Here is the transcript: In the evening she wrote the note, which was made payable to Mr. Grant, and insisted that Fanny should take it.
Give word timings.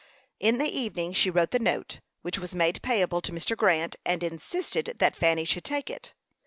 In 0.39 0.57
the 0.57 0.65
evening 0.65 1.13
she 1.13 1.29
wrote 1.29 1.51
the 1.51 1.59
note, 1.59 1.99
which 2.23 2.39
was 2.39 2.55
made 2.55 2.81
payable 2.81 3.21
to 3.21 3.31
Mr. 3.31 3.55
Grant, 3.55 3.97
and 4.03 4.23
insisted 4.23 4.95
that 4.97 5.15
Fanny 5.15 5.45
should 5.45 5.63
take 5.63 5.91
it. 5.91 6.15